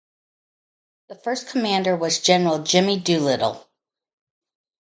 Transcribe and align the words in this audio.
The 1.09 1.15
first 1.15 1.49
commander 1.49 1.95
was 1.95 2.21
General 2.21 2.63
Jimmy 2.63 2.99
Doolittle. 2.99 3.69